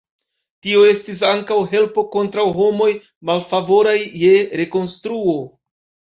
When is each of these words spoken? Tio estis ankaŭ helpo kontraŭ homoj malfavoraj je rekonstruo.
Tio 0.67 0.79
estis 0.91 1.19
ankaŭ 1.31 1.57
helpo 1.73 2.03
kontraŭ 2.15 2.45
homoj 2.59 2.87
malfavoraj 3.31 3.95
je 4.23 4.31
rekonstruo. 4.63 5.37